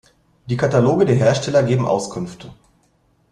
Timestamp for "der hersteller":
1.05-1.61